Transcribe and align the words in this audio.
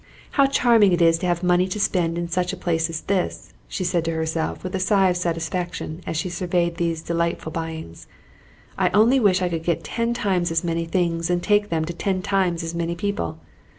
"How 0.31 0.47
charming 0.47 0.93
it 0.93 1.01
is 1.03 1.19
to 1.19 1.27
have 1.27 1.43
money 1.43 1.67
to 1.67 1.79
spend 1.79 2.17
in 2.17 2.27
such 2.27 2.51
a 2.51 2.57
place 2.57 2.89
as 2.89 3.01
this!" 3.01 3.53
she 3.67 3.83
said 3.83 4.03
to 4.05 4.11
herself 4.13 4.63
with 4.63 4.73
a 4.73 4.79
sigh 4.79 5.11
of 5.11 5.15
satisfaction 5.17 6.01
as 6.07 6.17
she 6.17 6.27
surveyed 6.27 6.77
these 6.77 7.03
delightful 7.03 7.51
buyings. 7.51 8.07
"I 8.79 8.89
only 8.95 9.19
wish 9.19 9.43
I 9.43 9.49
could 9.49 9.61
get 9.63 9.83
ten 9.83 10.15
times 10.15 10.49
as 10.49 10.63
many 10.63 10.85
things 10.85 11.29
and 11.29 11.43
take 11.43 11.69
them 11.69 11.85
to 11.85 11.93
ten 11.93 12.23
times 12.23 12.63
as 12.63 12.73
many 12.73 12.95
people. 12.95 13.37